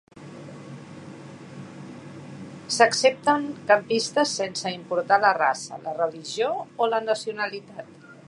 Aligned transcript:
S'accepten 2.77 3.45
campistes 3.71 4.33
sense 4.41 4.73
importar 4.79 5.19
la 5.27 5.33
raça, 5.41 5.79
la 5.87 5.93
religió 6.01 6.49
o 6.59 6.89
la 6.95 7.03
nacionalitat. 7.11 7.93